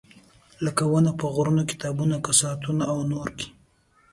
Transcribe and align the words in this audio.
لکه 0.65 0.83
ونه 0.91 1.11
په 1.19 1.25
غرونه، 1.33 1.63
کتابونه، 1.71 2.15
کساتونه 2.25 2.83
او 2.91 2.97
نور 3.11 3.27
کې. 3.37 3.47